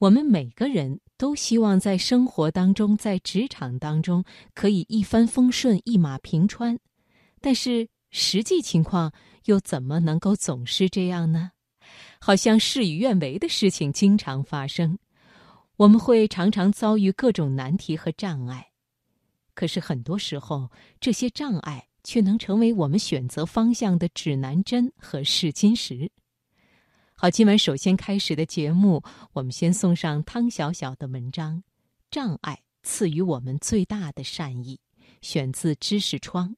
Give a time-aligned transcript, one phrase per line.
[0.00, 6.78] 我们每个人都希望在生活当中，在职场当中可以一帆风顺、一马平川，
[7.42, 9.12] 但是实际情况
[9.44, 11.50] 又怎么能够总是这样呢？
[12.18, 14.98] 好像事与愿违的事情经常发生，
[15.76, 18.68] 我们会常常遭遇各种难题和障碍，
[19.52, 26.10] 可是很多时候，这些障碍却能成为我们选择方向的指南针和试金石。
[27.22, 29.02] 好，今晚首先开始的节目，
[29.34, 31.58] 我们先送上汤小小的文章
[32.10, 34.80] 《障碍赐予我们最大的善意》，
[35.20, 36.56] 选自知识窗。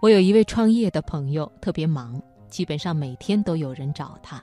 [0.00, 4.40] 我有一位创业的朋友，特别忙，基本上每天都有人找他，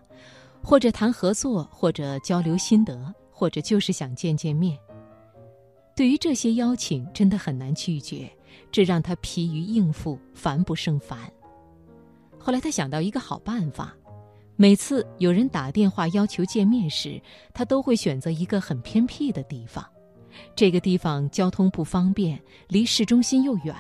[0.62, 4.78] 或者谈合作，或者交流心得，或者就是想见见面。
[5.98, 8.30] 对于这些邀请，真的很难拒绝，
[8.72, 11.18] 这让他疲于应付，烦不胜烦。
[12.38, 13.96] 后来他想到一个好办法，
[14.56, 17.20] 每次有人打电话要求见面时，
[17.52, 19.84] 他都会选择一个很偏僻的地方。
[20.56, 23.76] 这个地方交通不方便，离市中心又远，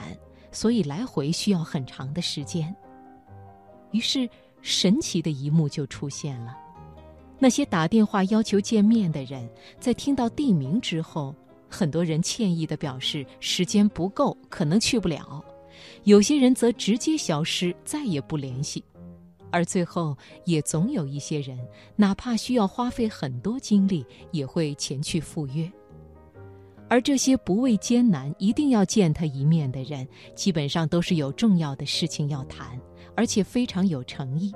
[0.52, 2.76] 所以来回需要很长的时间。
[3.92, 4.28] 于是，
[4.64, 6.58] 神奇的一幕就出现了：
[7.38, 9.48] 那些打电话要求见面的人，
[9.80, 11.36] 在听到地名之后。
[11.70, 15.44] 很多人歉意地表示时间不够，可能去不了；
[16.04, 18.84] 有些人则直接消失，再也不联系。
[19.50, 21.58] 而最后，也总有一些人，
[21.95, 25.72] 哪怕需要花费很多精力，也会前去赴约。
[26.90, 32.80] 而这些不畏艰难、一定要见他一面的人，基本上都是有重要的事情要谈，
[33.16, 34.54] 而且非常有诚意。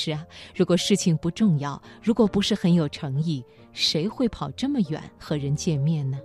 [0.00, 6.20] 是啊，如果事情不重要，如果不是很有诚意，谁会跑这么远和人见面呢？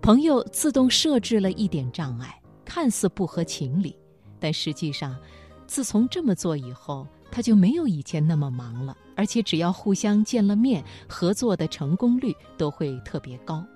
[0.00, 3.98] 朋友自动设置了一点障碍，看似不合情理，
[4.38, 5.18] 但实际上，
[5.66, 13.66] 自从这么做以后，他就没有以前那么忙了，而且只要互相见了面，合作的成功率都会特别高。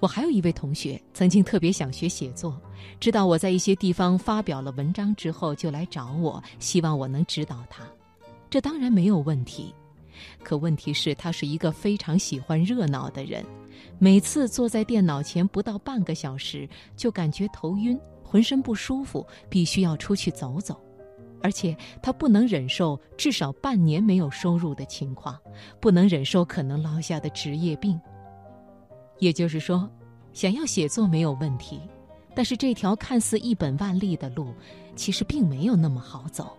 [0.00, 2.58] 我还有一位同学，曾经特别想学写作，
[2.98, 7.84] 知道我在一些地方发表了文章之后，就来找我，希望我能指导他。
[8.48, 9.74] 这当然没有问题，
[10.42, 13.44] 可问题是，他是一个非常喜欢热闹的人，
[13.98, 20.80] 每次坐在电脑前不到半个小时，就感觉头晕，浑身不舒服，必须要出去走走。
[21.42, 25.38] 而且他不能忍受至少半年没有收入的情况，
[25.78, 28.00] 不能忍受可能落下的职业病。
[29.20, 29.88] 也就是说，
[30.32, 31.80] 想要写作没有问题，
[32.34, 34.52] 但是这条看似一本万利的路，
[34.96, 36.58] 其实并没有那么好走，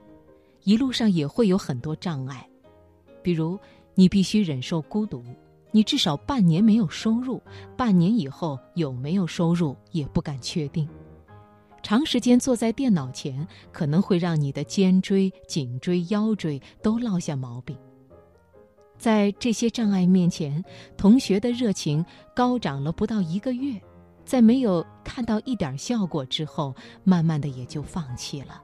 [0.63, 2.47] 一路上也会有很多障碍，
[3.21, 3.59] 比如
[3.95, 5.23] 你必须忍受孤独，
[5.71, 7.41] 你至少半年没有收入，
[7.75, 10.87] 半年以后有没有收入也不敢确定，
[11.81, 17.75] 长时间坐在电脑前可能会让你的肩椎、颈椎、腰椎都落下毛病。
[19.01, 20.63] 在这些障碍面前，
[20.95, 23.81] 同学的热情高涨了不到一个月，
[24.23, 28.61] 在没有看到一点效果之后，慢慢的也就放弃了。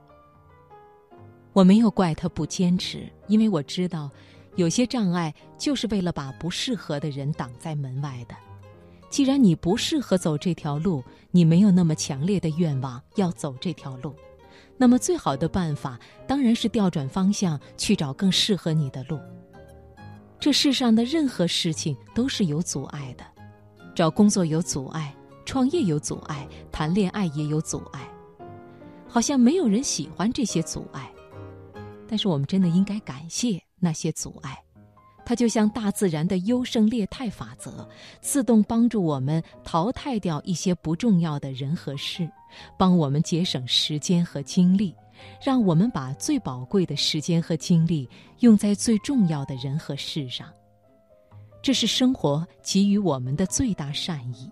[1.54, 4.12] 我没有怪他不坚持，因为我知道，
[4.58, 8.36] 有些障碍就是为了把不适合的人挡在门外的。
[9.10, 14.14] 既然你不适合走这条路，你没有那么强烈的愿望要走这条路，
[14.78, 19.20] 那么最好的办法当然是调转方向，去找更适合你的路。
[20.40, 23.26] 这世上的任何事情都是有阻碍的，
[23.96, 25.14] 找工作有阻碍，
[25.46, 28.08] 创业有阻碍，谈恋爱也有阻碍。
[29.08, 31.12] 好像没有人喜欢这些阻碍，
[32.08, 34.62] 但是我们真的应该感谢那些阻碍，
[35.26, 37.88] 它就像大自然的优胜劣汰法则，
[38.22, 42.30] 自动帮助我们淘汰掉一些不重要的人和事，
[42.78, 44.94] 帮我们节省时间和精力。
[45.42, 50.52] 让我们把最宝贵的时间和精力用在最重要的人和事上，
[51.62, 54.50] 这是生活给予我们的最大善意，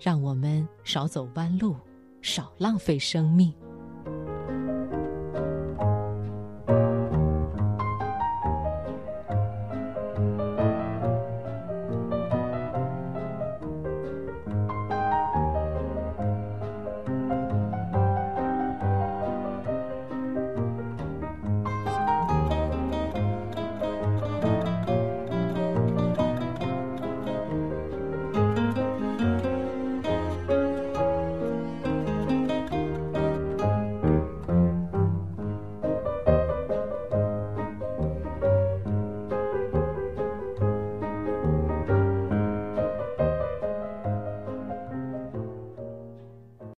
[0.00, 1.76] 让我们少走弯路，
[2.22, 3.52] 少浪费生命。